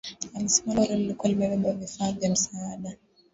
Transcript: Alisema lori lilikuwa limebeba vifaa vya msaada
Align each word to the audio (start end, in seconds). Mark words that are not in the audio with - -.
Alisema 0.35 0.73
lori 0.73 0.95
lilikuwa 0.95 1.29
limebeba 1.29 1.71
vifaa 1.73 2.11
vya 2.11 2.29
msaada 2.31 2.97